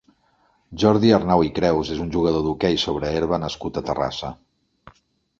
[0.83, 4.33] Jordi Arnau i Creus és un jugador d'hoquei sobre herba nascut a Terrassa.